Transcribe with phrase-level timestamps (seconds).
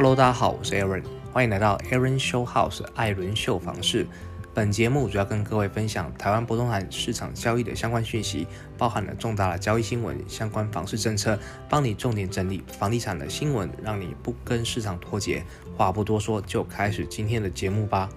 [0.00, 4.06] Hello，大家好，我是 Aaron，欢迎来到 Aaron Show House 艾伦秀房事。
[4.54, 11.36] 本节目主要跟各位分享台湾不动产市场交易的相关讯息，包含了重大的交易新闻、相关房市政策，
[11.68, 15.42] 帮你重点整理房地产的新闻，让你不跟市场脱节。
[15.76, 18.08] 话不多说，就开始今天的节目吧。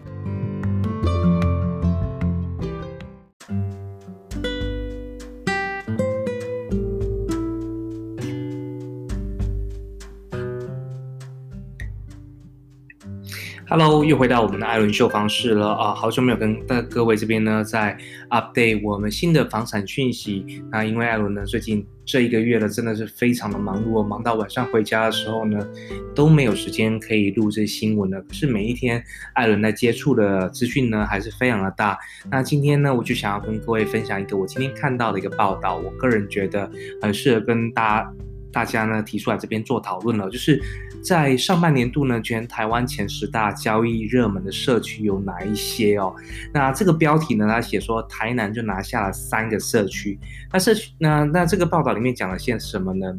[13.74, 15.96] Hello，又回到我们的艾伦秀房室了啊！
[15.96, 17.98] 好久没有跟大各位这边呢，在
[18.30, 20.62] update 我们新的房产讯息。
[20.70, 25.66] 那因为艾伦呢，最近这一个月呢，真的是非常的忙碌，忙到晚上回家的时候呢，
[26.14, 28.22] 都没有时间可以录这新闻了。
[28.24, 29.02] 可是每一天，
[29.36, 31.98] 艾伦在接触的资讯呢，还是非常的大。
[32.30, 36.70] 那今天呢，我就想要跟各位分享一个我今天看到的一个报道，我个人觉得
[37.02, 38.14] 很适合跟大家。
[38.54, 40.62] 大家呢提出来这边做讨论了，就是
[41.04, 46.14] 在上半年度呢，全台湾前十大交易热门的社区有哪一些哦？
[46.54, 50.20] 那这个标题呢，他写说台南就拿下了三个社区。
[50.52, 53.18] 那社区那那这个报道里面讲了些什么呢？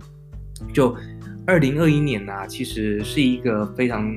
[0.72, 0.97] 就
[1.47, 4.08] 二零二一年呢，其实是一个非常，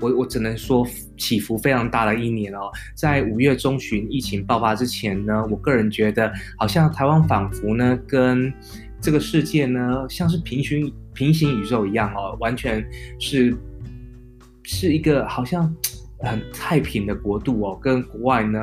[0.00, 2.70] 我我只能说起伏非常大的一年哦。
[2.94, 8.52] 在五月中旬疫情爆发之前呢，我个人觉得好像台湾仿佛呢跟
[9.02, 13.52] 这个世界呢，像是平行平行宇宙一样哦，完全是
[14.62, 15.74] 是一个好像
[16.20, 18.60] 很太平的国度哦，跟国外呢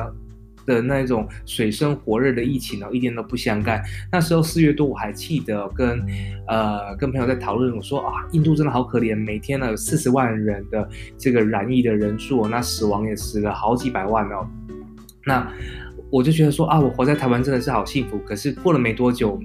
[0.65, 3.83] 的那种水深火热的疫情呢，一点都不相干。
[4.09, 6.01] 那时候四月多，我还记得跟
[6.47, 10.87] 呃跟朋友在讨论，我说啊，印度真的好可怜，每天呢有四十万人的
[11.17, 14.47] 这个染疫的人数，那死亡也死了好几百万哦。
[15.25, 15.51] 那
[16.09, 18.17] 我就觉得说啊，我活在台湾真的是好幸福。
[18.19, 19.37] 可是过了没多久。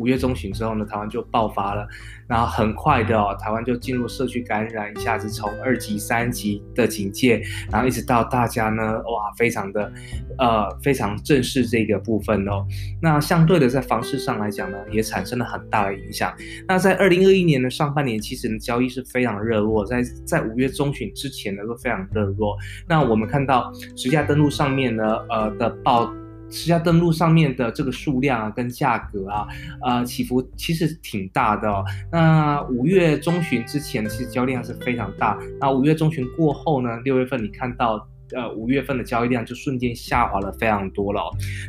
[0.00, 1.86] 五月中旬之后呢，台湾就爆发了，
[2.26, 9.92] 然后很快的哦，台湾就进入社区感染，一下子从二级、三级的警戒，然后一直到大家呢，哇，非常的，
[10.38, 12.64] 呃，非常正视这个部分哦。
[13.02, 16.34] 那相对的，在房市上来讲呢，也产生了很大的影响。
[16.66, 22.56] 那在二零二一年的上半年，其实呢，交易是非常热络，在在五月中旬之前呢，都非常热络。
[22.88, 26.10] 那我们看到实价登录上面呢，呃的报。
[26.50, 29.46] 实价登录上面的这个数量啊，跟价格啊，
[29.82, 31.70] 呃，起伏其实挺大的。
[31.70, 35.38] 哦那五月中旬之前，其实交易量是非常大。
[35.60, 41.22] 那五月中旬过后呢，六月份你看到，呃，五月份的交易量就瞬间下滑了非常多了。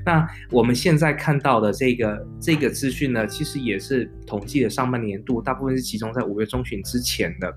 [0.06, 7.54] 那我们现在看到的这个这个资讯呢，其实也是统计的上半年度，大部分是集中在五月中旬之前的。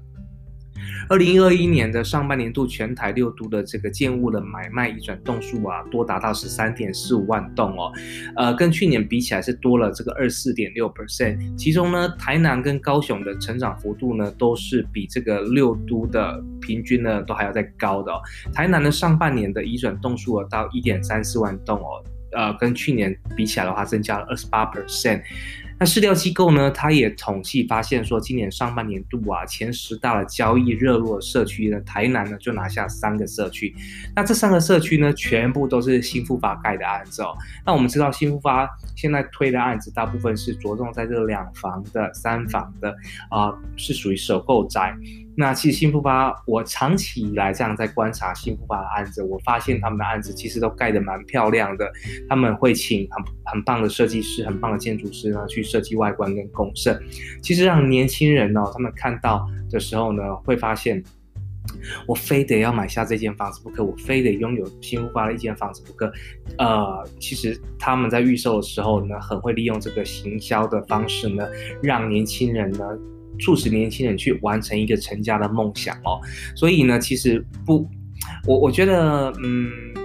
[1.08, 7.92] 二零二一年的上半年度，全台六都的这个建物的买卖移转栋数啊，多达到十三点四五万栋哦，
[8.36, 11.38] 呃，跟去年比起来是多了这个二四点六 percent。
[11.56, 18.12] 其中呢，台南跟高雄的成长幅度呢，都是比这个六都的平均呢，都还要再高的。
[18.52, 22.02] 台南的上半年的移转栋数啊，到一点三四万栋哦，
[22.32, 25.22] 呃，跟去年比起来的话，增加了二十八 percent。
[25.78, 33.74] 那市调机构呢，它也统计发现说，今年上半年度啊，前十大的交易热络社区呢，台南呢就拿下三个社区。
[34.14, 37.36] 那这三个社区呢，全部都是新复发盖的案子哦。
[37.66, 42.94] 那我们知道新复发现在推的案子，大部分是着重在这两房的、三房的
[43.28, 44.96] 啊，是属于首购宅。
[45.36, 51.90] 那其实新复发，我长期以来这样在观察新复发的案子，我发现他们的案子其实都盖得蛮漂亮的。
[52.28, 57.00] 他们会请很很棒的设计师、很棒的建筑师呢去设计外观跟公设，
[57.42, 61.02] 其实让年轻人呢他们看到的时候呢，会发现
[62.06, 66.12] 我非得要买下这间房子不可，我非得拥有新复发的一间房子不可。
[66.58, 71.44] 呃，其实他们在预售的时候呢，很会利用这个行销的方式呢，
[71.82, 72.84] 让年轻人呢。
[73.40, 76.20] 促使年轻人去完成一个成家的梦想哦，
[76.54, 77.88] 所以呢，其实不，
[78.46, 80.03] 我我觉得，嗯。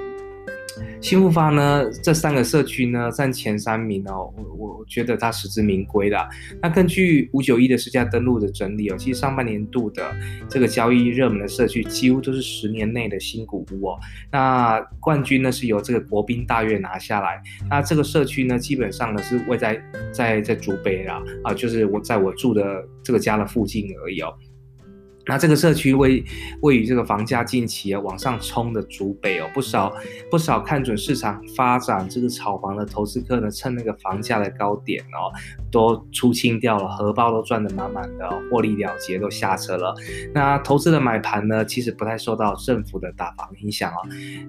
[1.02, 6.30] 新复发呢，这三个社区呢占前三名哦，我我觉得它实至名归的。
[6.62, 10.16] 那根据五九一的市价登录的整理哦，其实上半年度的
[10.50, 14.00] 这个交易热门的社区几乎都是十年内的新古屋哦。
[14.32, 17.42] 那冠军呢是由这个国宾大悦拿下来。
[17.70, 19.82] 那这个社区呢，基本上呢是位在
[20.14, 24.34] 在在竹北啦，啊，就是我在我住的这个家的附近而已哦。
[25.30, 26.24] 那这个社区位
[26.64, 29.94] 位于这个房价近期啊往上冲的主北哦，不少
[30.32, 35.30] 不少看准市场发展这个炒房的投资客呢，趁那个房价的高点哦，
[35.72, 39.94] 都出清掉了，荷包都赚得满满的，获利了结都下车了。
[40.34, 43.98] 那投资的买盘呢，其实不太受到政府的打房影响哦。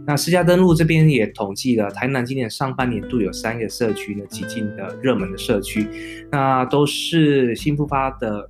[0.07, 5.87] 那私家登录这边也统计了，台南今年上半年度有三个社区呢，挤进的热门的社区，
[6.33, 8.49] 那都是新复发的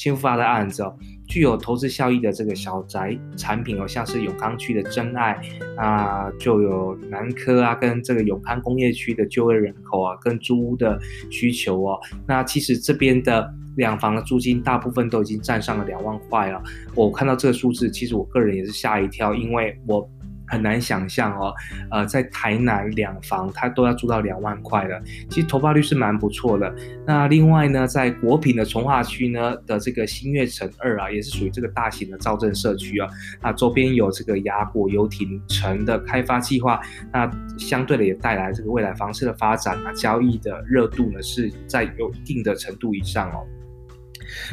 [0.00, 0.96] 新复发的案子哦。
[1.28, 5.38] 具有投资效益的这个小宅产品哦，像是永康区的真爱
[5.76, 10.98] 啊，就有南科啊，跟这个永康工业区的就业人口啊，跟租屋的
[11.30, 16.62] 需求哦，那其实这边的两房的租金大部分都已经占上了两万块了。
[16.94, 20.10] 我看到这个数字，其实我个人也是吓一跳，因为我。
[20.50, 21.54] 很难想象哦，
[21.90, 26.74] 呃，在台南两房它都要租到两万块了，其实投报率是蛮不错的。
[27.06, 33.08] 那另外呢，在国品的从化区呢的这个新月城二啊，也是属于这个大型的造镇社区啊，
[33.40, 36.80] 那周边有这个雅果游艇城的开发计划，
[37.12, 43.46] 那相对的也带来这个未来房市的发展啊，交易的热度呢是在有一定的程度以上哦。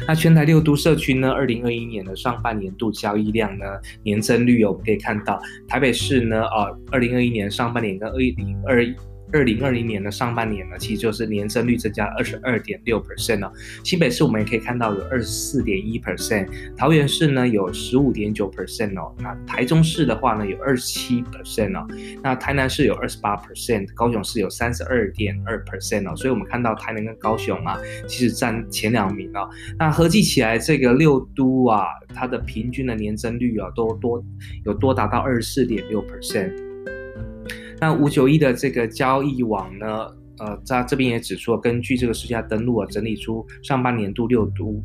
[0.06, 1.30] 那全台六都社区呢？
[1.30, 3.64] 二零二一年的上半年度交易量呢，
[4.02, 8.84] 年增率我们可以看到，台北市呢，啊，二零二一年上半年跟二零二。
[9.32, 13.52] 二零二零年的上半年呢，其实就是年增率增加二十二点六 percent 哦。
[13.84, 19.14] 新北市我们也可以看到有二十四点一 percent，桃园市呢有十五点九 percent 哦。
[19.18, 21.86] 那台中市的话呢有二十七 percent 哦。
[22.22, 26.16] 那台南市有二十八 percent，高雄市有三十二点二 percent 哦。
[26.16, 29.48] 所以我们看到台南跟高雄啊，其实占前两名哦。
[29.78, 31.84] 那合计起来，这个六都啊，
[32.14, 34.24] 它的平均的年增率啊，都多
[34.64, 36.50] 有多达到二十四点六 percent。
[37.80, 39.86] 那五九一的这个交易网呢，
[40.38, 44.82] 呃，在这边也指出，根据这个私家登录啊，整理出上半年度六都。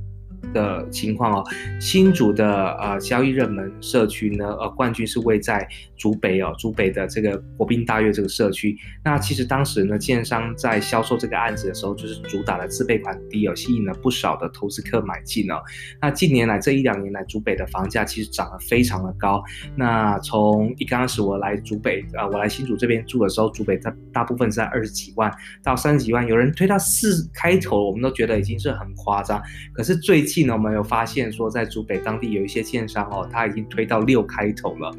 [0.53, 1.43] 的情况哦，
[1.79, 8.75] 新竹的呃交易热门社区呢，呃冠军是位在竹北哦，竹北的这个国宾大悦这个社区。
[9.03, 15.61] 那其实当时呢，建商在销售这个案子的时候，就是主打的自备款低哦，吸引了不少的投资客买进哦。
[16.01, 19.41] 那近年来这一两年来，竹北的房价其实涨得非常的高。
[19.75, 25.31] 那从一刚开始我来竹北啊，我来新竹这边住的时候，竹北它大部分是在二十几万
[25.63, 29.41] 到三十几万，有人推到四开头，我们都觉得已经是很夸张。
[29.73, 34.91] 可是最近近呢，我们有发现说，在竹北当地有一些建商哦，他已经推到六开头了。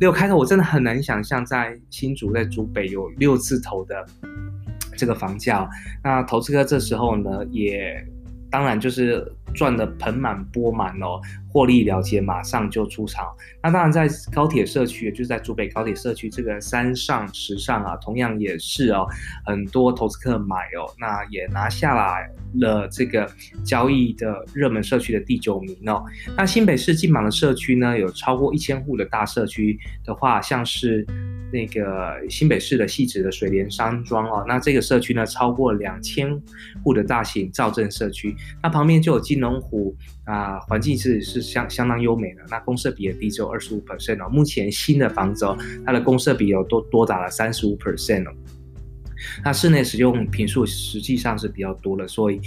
[0.00, 4.04] 六开头，我真的很难想象，在新竹在竹北有六字头的
[4.96, 5.68] 这个房价。
[6.02, 8.04] 那投资哥这时候呢，也
[8.50, 11.20] 当然就是赚的盆满钵满哦。
[11.48, 13.34] 获利了结，马上就出场。
[13.62, 19.06] 那当然，在高铁社区，就是在竹北高铁社区这个山上时尚啊，同样也是哦，
[19.46, 23.26] 很多投资客买哦，那也拿下来了这个
[23.64, 26.04] 交易的热门社区的第九名哦。
[26.36, 31.06] 那新北市进榜的社区呢，有超过一千户的大社区的话，像是
[31.50, 36.38] 那个新北市的细致的水莲山庄哦，那这个社区呢，超过两千
[36.84, 39.94] 户的大型造镇社区，那旁边就有金龙湖
[40.24, 41.42] 啊，环境是是。
[41.42, 44.28] 相相当优美的，那公设比也低，只有二十五 percent 哦。
[44.30, 48.32] 目前新的房子哦，它的公设比有多多达了三十五 percent 哦。
[49.44, 52.40] 那室内使用平数实际上是比较多的，所以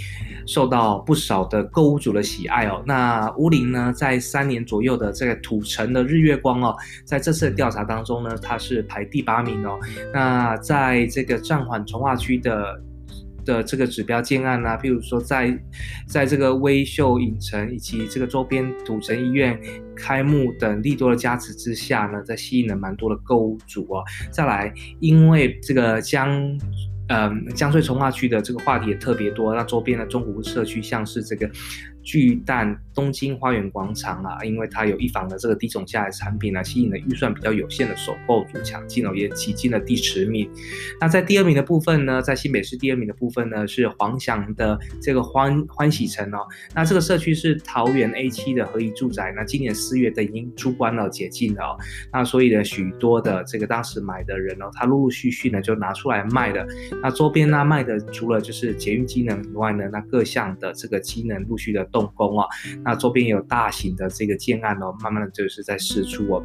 [0.46, 2.82] 受到不少的购物主的喜爱哦。
[2.84, 9.78] 那乌林呢，在三年左右的这个土城的日月光哦，在这次的调查当中呢，它是排第八名哦。
[10.12, 12.82] 那在这个暂缓从化区的。
[13.50, 15.58] 的这个指标建案啊，譬如说在
[16.06, 19.58] 在这个微秀影城以及这个周边土城医院
[19.96, 24.02] 开幕等利多的加持之下呢，在吸引了蛮多的购物主哦。
[24.30, 26.30] 再来，因为这个江
[27.08, 31.50] 嗯江穗从化区的这个话题也特别多，那周边的中古社区像是这个。
[32.10, 40.50] 巨蛋东京花园广场啊，因为它有一房的这个低总价的产品呢，吸引了预算比较有限的首购族抢进哦，也挤进了第十名。
[41.00, 46.38] 那在第二名的部分呢，在新北市第二名的部分呢，是黄祥的这个欢欢喜城哦。
[46.74, 51.78] 那这个社区是桃园 A 七的合一住宅，那今年四月的已经出关了解禁了哦。
[52.12, 56.66] 那所以呢，许多的这个当时买的人哦，他陆陆续续呢就拿出来卖的。
[57.00, 61.99] 那周边呢卖的除了就是捷运机能以外呢，那各项的这个机能陆续的都。
[62.00, 62.46] 动工啊，
[62.84, 66.42] 那周边有大型的这个建案哦，慢慢的就是在释出哦，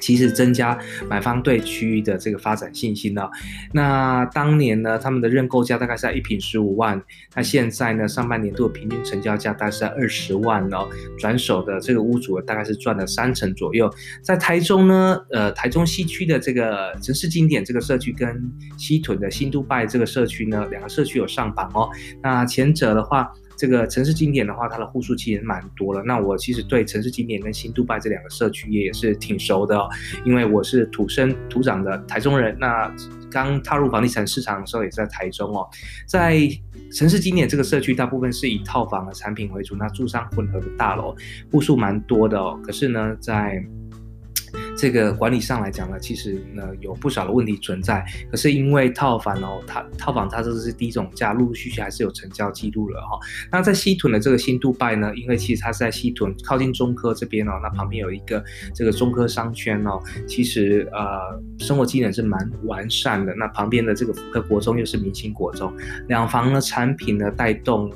[0.00, 3.28] 其实增加买方对区域的这个发展信心呢。
[3.72, 7.00] 那当年呢，他们的认购价大概是在一平十五万，
[7.36, 10.88] 那现在呢，上半年度的平均成交价大概是在二十万哦，
[11.18, 13.88] 转手的这个屋主大概是赚了三成左右。
[14.22, 21.88] 在台中呢，呃，台中西区的这个城市经典这个社区跟西屯的新都拜这个社区呢，两个社区有上榜哦。
[22.22, 23.32] 那前者的话。
[23.56, 26.02] 这个城市经典的话，它的户数其实蛮多了。
[26.02, 29.88] 那我其实对城市经典跟新杜拜这两个社区也是挺熟的，
[30.24, 32.56] 因为我是土生土长的台中人。
[32.58, 32.92] 那
[33.30, 35.66] 刚踏入房地产市场的时候也在台中哦。
[36.06, 36.38] 在
[36.92, 41.14] 城市经典这个社区，大部分是以套房的产品为主，那住商混合的大楼，
[41.50, 42.60] 户数蛮多的哦。
[42.62, 43.64] 可是呢，在
[44.76, 48.04] 这个管理上来讲呢，其实呢有不少的问题存在。
[48.30, 53.18] 可是因为套房哦，它套房它这是低总价，陆陆续续还是有成交记录了哈。
[53.50, 58.42] 那在西屯的这个新杜拜呢，因为其实它是在西屯靠近中科这边哦，那旁边有一个
[58.74, 63.34] 这个中科商圈哦，其实呃生活机能是蛮完善的。
[63.34, 65.72] 那旁边的这个福科国中又是明星国中，
[66.08, 67.92] 两房的产品呢带动。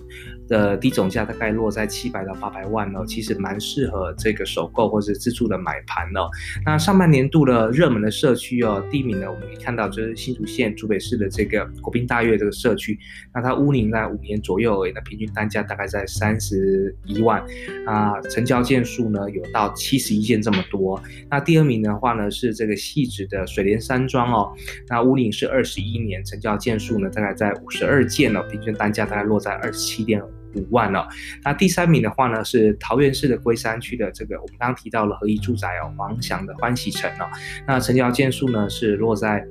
[0.48, 6.28] 的低总价大概落在七百到八百万哦，其实蛮适合这个首购或者自住的买盘哦。
[6.64, 12.98] 那上半年度的热门的社区哦，第一名呢，我们可以看到就是新竹县竹北市的这个国宾大悦这个社区，
[13.34, 17.42] 那它屋龄在五年左右而已，那平均单价大概在三十一万
[17.86, 21.00] 啊，成交件数呢有到七十一件这么多。
[21.30, 24.52] 那第二名的话呢是这个细致的水莲山庄哦，
[24.88, 30.22] 那屋龄是二十一年，成交件数呢大概在五十二件哦，平均单价大概落在二十七点。
[30.54, 31.06] 五万了，
[31.42, 37.28] 那第三名的话呢是桃园市的龟山区的这个我们刚刚提到了合一住宅哦，黄翔的欢喜城哦，
[37.66, 39.46] 那成交件数呢是落在。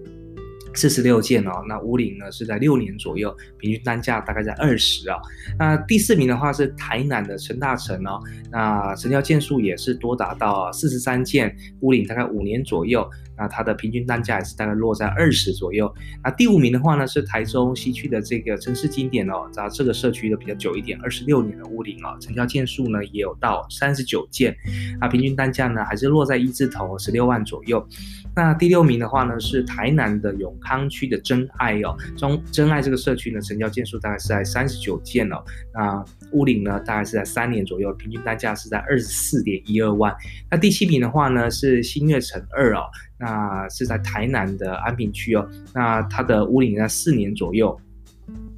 [0.76, 5.18] 四十六件哦，那屋龄呢是在六年左右，平均单价大概在二十啊。
[5.58, 8.20] 那第四名的话是台南的陈大成哦，
[8.52, 15.92] 那成交件数也是多达到四十三件，屋龄大概五年左右，那它的平均单价也是大概落在二十左右。
[16.24, 24.56] 那第五名的话呢是台中西区的这个城市经典哦，在这个社区的比较久一点，二十六年的屋龄哦，成交件数呢也有到三十九件，
[25.00, 27.86] 那平均单价呢还是落在一字头十六万左右。
[28.36, 40.14] 那第六名的话呢是台南的永康区的真爱哦，中真爱这个社区呢，成交件数大概是在三十九件哦，那屋龄呢大概是在三年左右，平均单价是在二十四点一二万。
[40.52, 42.84] 那第七名的话呢是新月城二哦，
[43.18, 47.80] 那是在台南的安平区哦，那它的屋龄在四年左右。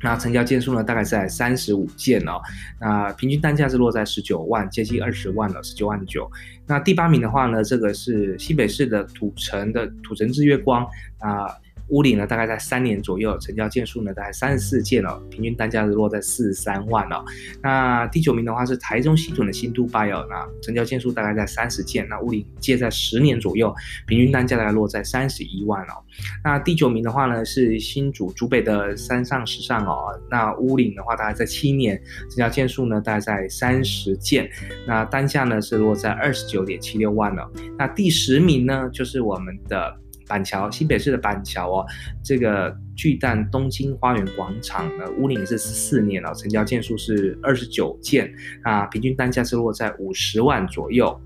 [0.01, 2.41] 那成交件数呢，大概在三十五件哦。
[2.79, 6.29] 那平均单价是落在十九万，接近二十万了，十九万九。
[6.65, 10.85] 那第八名的话呢，这个是西北市的土城的土城日月光
[11.19, 11.47] 啊。
[11.89, 17.24] 屋里呢，大概在三年左右，成交件数呢，大概三十四件哦，平均单价是落在四十三万哦。
[17.62, 23.74] 那第九名的话是台中西屯的新都拜哦，那成交件数大概在三十件，那屋里借在十年左右，
[24.06, 26.03] 平均单价大概落在三十一万哦。
[26.44, 34.50] 那第九名的话呢是新竹竹北的山上时尚哦，那屋龄的话大概在七年，成交件数呢大概在三十件，
[34.86, 37.50] 那单价呢是落在二十九点七六万了。
[37.77, 39.98] 那第十名呢就是我们的。
[40.27, 41.86] 板桥新北市的板桥哦，
[42.24, 51.19] 这个巨蛋东京花园广场呢屋龄是十四年了，成交件数是二十九件啊，平均单价是落在五十万左右。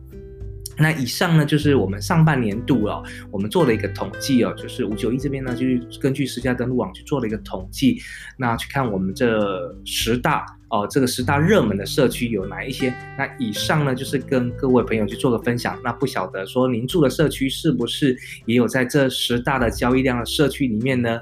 [0.77, 8.01] 那以上呢，就是我们上半年度哦，我们做了一个统计哦，就是五九一这边呢，就是根据实价登录网去做了一个统计，
[8.37, 12.93] 那去看我们这十大哦，这个十大热门的社区有哪一些？
[13.17, 15.77] 那以上呢，就是跟各位朋友去做个分享。
[15.83, 21.19] 那不晓得说您住的社区是不是也有在这十大的交易量的社区里面呢？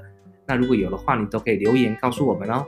[0.47, 2.65] 那如果有的话，你都可以留言告诉我们哦。